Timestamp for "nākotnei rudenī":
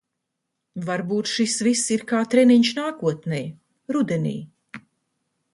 2.81-4.37